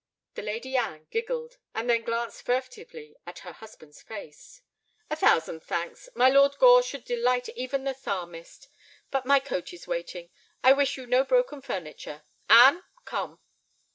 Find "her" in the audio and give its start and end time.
3.45-3.51